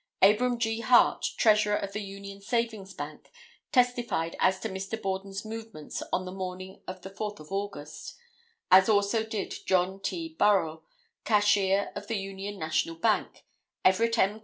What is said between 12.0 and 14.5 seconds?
the Union National Bank, Everett M.